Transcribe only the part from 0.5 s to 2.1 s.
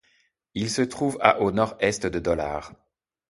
Il se trouve à au nord-est